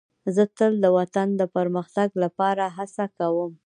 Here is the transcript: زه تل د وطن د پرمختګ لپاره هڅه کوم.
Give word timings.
زه 0.35 0.43
تل 0.57 0.73
د 0.83 0.85
وطن 0.97 1.27
د 1.39 1.41
پرمختګ 1.55 2.09
لپاره 2.23 2.63
هڅه 2.77 3.05
کوم. 3.17 3.51